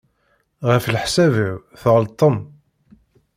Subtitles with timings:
[0.69, 2.37] Ɣef leḥsab-iw tɣelṭem.